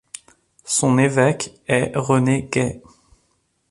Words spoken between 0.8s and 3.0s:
évêque est René Guay.